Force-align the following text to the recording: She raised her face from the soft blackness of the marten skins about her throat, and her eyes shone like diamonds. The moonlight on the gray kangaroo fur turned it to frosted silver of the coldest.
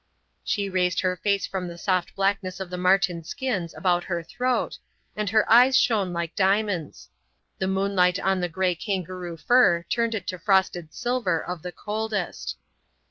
She 0.43 0.67
raised 0.67 1.01
her 1.01 1.15
face 1.15 1.45
from 1.45 1.67
the 1.67 1.77
soft 1.77 2.15
blackness 2.15 2.59
of 2.59 2.71
the 2.71 2.75
marten 2.79 3.23
skins 3.23 3.71
about 3.75 4.05
her 4.05 4.23
throat, 4.23 4.79
and 5.15 5.29
her 5.29 5.47
eyes 5.47 5.77
shone 5.77 6.11
like 6.11 6.35
diamonds. 6.35 7.09
The 7.59 7.67
moonlight 7.67 8.17
on 8.17 8.41
the 8.41 8.49
gray 8.49 8.73
kangaroo 8.73 9.37
fur 9.37 9.83
turned 9.89 10.15
it 10.15 10.25
to 10.29 10.39
frosted 10.39 10.91
silver 10.91 11.39
of 11.39 11.61
the 11.61 11.71
coldest. 11.71 12.57